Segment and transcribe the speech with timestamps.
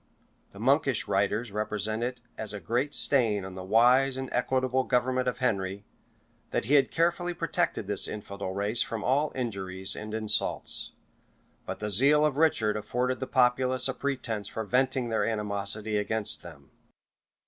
[0.51, 5.27] The monkish writers represent it as a great stain on the wise and equitable government
[5.27, 5.85] of Henry,
[6.49, 10.93] that he had carefully protected this infidel race from all injuries and insults;
[11.67, 16.41] but the zeal of Richard afforded the populace a pretence for venting their animosity against
[16.41, 16.71] them.